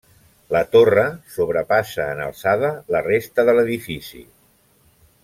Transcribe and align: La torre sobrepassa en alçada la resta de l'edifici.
La 0.53 0.61
torre 0.75 1.03
sobrepassa 1.35 2.07
en 2.15 2.21
alçada 2.29 2.71
la 2.97 3.03
resta 3.11 3.47
de 3.51 3.55
l'edifici. 3.59 4.23